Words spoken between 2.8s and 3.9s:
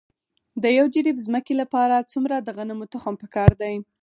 تخم پکار دی؟